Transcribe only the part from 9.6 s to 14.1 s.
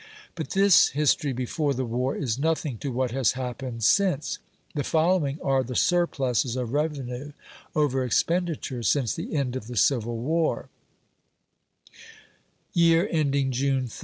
the Civil War: Year ending June 30.